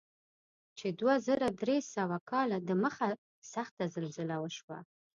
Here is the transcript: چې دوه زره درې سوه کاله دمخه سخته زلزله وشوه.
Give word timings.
چې 0.77 0.87
دوه 0.99 1.15
زره 1.27 1.47
درې 1.61 1.77
سوه 1.95 2.17
کاله 2.31 2.57
دمخه 2.69 3.09
سخته 3.53 3.83
زلزله 3.95 4.35
وشوه. 4.39 4.77